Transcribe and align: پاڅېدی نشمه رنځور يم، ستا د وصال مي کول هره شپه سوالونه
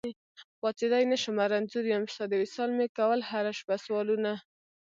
پاڅېدی 0.59 1.03
نشمه 1.11 1.45
رنځور 1.53 1.85
يم، 1.93 2.03
ستا 2.13 2.25
د 2.29 2.33
وصال 2.43 2.69
مي 2.77 2.87
کول 2.97 3.19
هره 3.29 3.51
شپه 3.59 3.75
سوالونه 3.85 4.33